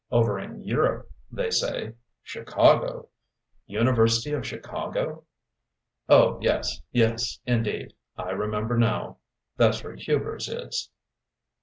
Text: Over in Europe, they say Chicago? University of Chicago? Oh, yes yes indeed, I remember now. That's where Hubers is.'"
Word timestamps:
Over 0.09 0.39
in 0.39 0.63
Europe, 0.63 1.11
they 1.31 1.51
say 1.51 1.93
Chicago? 2.23 3.09
University 3.67 4.31
of 4.31 4.47
Chicago? 4.47 5.25
Oh, 6.09 6.39
yes 6.41 6.81
yes 6.91 7.37
indeed, 7.45 7.93
I 8.17 8.31
remember 8.31 8.79
now. 8.79 9.17
That's 9.57 9.83
where 9.83 9.95
Hubers 9.95 10.49
is.'" 10.49 10.89